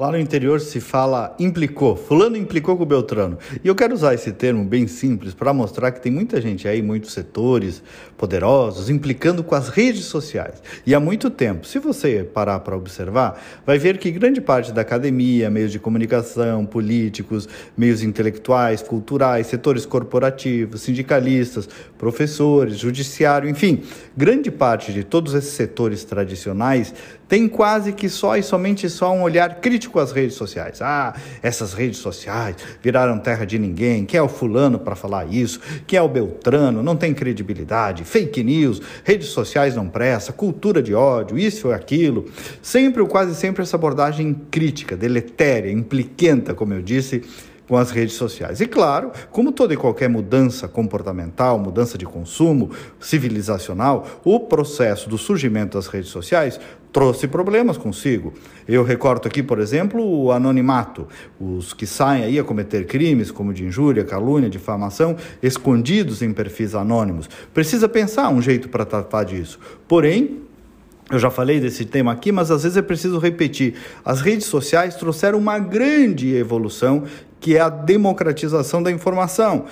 [0.00, 3.36] Lá no interior se fala implicou, fulano implicou com o Beltrano.
[3.64, 6.80] E eu quero usar esse termo bem simples para mostrar que tem muita gente aí,
[6.80, 7.82] muitos setores
[8.16, 10.62] poderosos, implicando com as redes sociais.
[10.86, 14.82] E há muito tempo, se você parar para observar, vai ver que grande parte da
[14.82, 21.68] academia, meios de comunicação, políticos, meios intelectuais, culturais, setores corporativos, sindicalistas,
[21.98, 23.82] professores, judiciário, enfim,
[24.16, 26.94] grande parte de todos esses setores tradicionais
[27.28, 30.82] tem quase que só e somente só um olhar crítico às redes sociais.
[30.82, 34.04] Ah, essas redes sociais viraram terra de ninguém.
[34.04, 35.60] Quem é o fulano para falar isso?
[35.86, 36.82] Quem é o Beltrano?
[36.82, 38.02] Não tem credibilidade.
[38.02, 42.26] Fake news, redes sociais não presta, cultura de ódio, isso ou aquilo.
[42.60, 47.22] Sempre ou quase sempre essa abordagem crítica, deletéria, impliquenta, como eu disse,
[47.68, 48.60] com as redes sociais.
[48.62, 55.18] E claro, como toda e qualquer mudança comportamental, mudança de consumo, civilizacional, o processo do
[55.18, 56.58] surgimento das redes sociais
[56.90, 58.32] trouxe problemas consigo.
[58.66, 61.06] Eu recorto aqui, por exemplo, o anonimato.
[61.38, 66.74] Os que saem aí a cometer crimes como de injúria, calúnia, difamação, escondidos em perfis
[66.74, 67.28] anônimos.
[67.52, 69.58] Precisa pensar um jeito para tratar disso.
[69.86, 70.47] Porém,
[71.10, 73.74] eu já falei desse tema aqui, mas às vezes é preciso repetir.
[74.04, 77.04] As redes sociais trouxeram uma grande evolução,
[77.40, 79.64] que é a democratização da informação.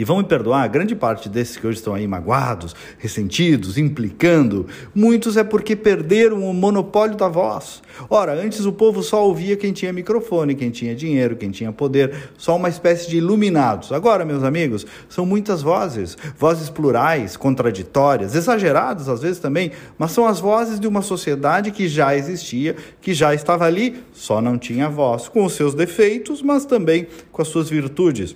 [0.00, 5.36] E vão me perdoar, grande parte desses que hoje estão aí magoados, ressentidos, implicando, muitos
[5.36, 7.82] é porque perderam o monopólio da voz.
[8.08, 12.30] Ora, antes o povo só ouvia quem tinha microfone, quem tinha dinheiro, quem tinha poder,
[12.38, 13.92] só uma espécie de iluminados.
[13.92, 20.26] Agora, meus amigos, são muitas vozes, vozes plurais, contraditórias, exageradas às vezes também, mas são
[20.26, 24.88] as vozes de uma sociedade que já existia, que já estava ali, só não tinha
[24.88, 28.34] voz, com os seus defeitos, mas também com as suas virtudes.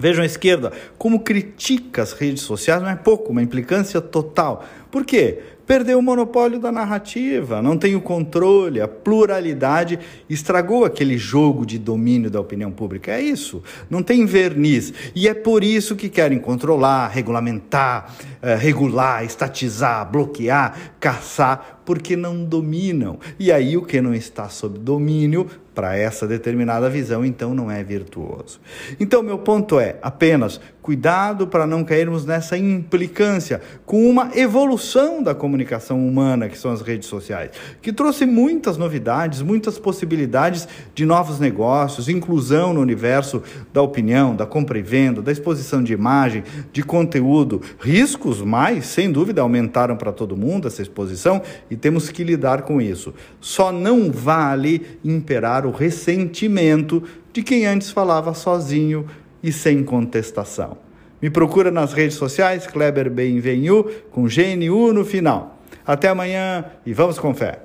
[0.00, 4.64] Vejam a esquerda como critica as redes sociais, não é pouco, uma implicância total.
[4.90, 5.40] Por quê?
[5.70, 11.78] Perdeu o monopólio da narrativa, não tem o controle, a pluralidade estragou aquele jogo de
[11.78, 13.12] domínio da opinião pública.
[13.12, 14.92] É isso, não tem verniz.
[15.14, 22.44] E é por isso que querem controlar, regulamentar, eh, regular, estatizar, bloquear, caçar, porque não
[22.44, 23.18] dominam.
[23.36, 27.82] E aí o que não está sob domínio para essa determinada visão, então não é
[27.82, 28.60] virtuoso.
[29.00, 35.34] Então, meu ponto é apenas cuidado para não cairmos nessa implicância com uma evolução da
[35.34, 41.38] comunicação humana, que são as redes sociais, que trouxe muitas novidades, muitas possibilidades de novos
[41.38, 46.82] negócios, inclusão no universo da opinião, da compra e venda, da exposição de imagem, de
[46.82, 47.60] conteúdo.
[47.78, 51.40] Riscos mais, sem dúvida, aumentaram para todo mundo essa exposição
[51.70, 53.14] e temos que lidar com isso.
[53.40, 57.02] Só não vale imperar o ressentimento
[57.32, 59.06] de quem antes falava sozinho
[59.42, 60.76] e sem contestação.
[61.20, 65.58] Me procura nas redes sociais, Kleber Benvenu, com GNU no final.
[65.86, 67.60] Até amanhã e vamos com fé.